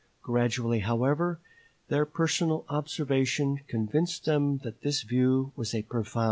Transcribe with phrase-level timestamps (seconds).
[0.23, 1.39] Gradually, however,
[1.87, 6.19] their personal observation convinced them that this view was a profound error.